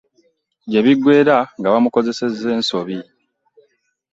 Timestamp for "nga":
1.57-1.71